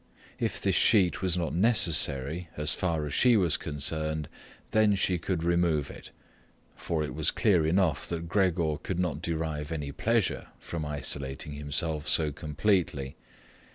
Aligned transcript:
If 0.39 0.59
this 0.59 0.73
sheet 0.75 1.21
was 1.21 1.37
not 1.37 1.53
necessary 1.53 2.49
as 2.57 2.73
far 2.73 3.05
as 3.05 3.13
she 3.13 3.37
was 3.37 3.55
concerned, 3.55 4.29
then 4.71 4.95
she 4.95 5.19
could 5.19 5.43
remove 5.43 5.91
it, 5.91 6.09
for 6.75 7.03
it 7.03 7.13
was 7.13 7.29
clear 7.29 7.67
enough 7.67 8.09
that 8.09 8.27
Gregor 8.27 8.77
could 8.81 8.97
not 8.97 9.21
derive 9.21 9.71
any 9.71 9.91
pleasure 9.91 10.47
from 10.59 10.85
isolating 10.85 11.51
himself 11.53 12.05
away 12.05 12.15
so 12.15 12.31
completely. 12.31 13.15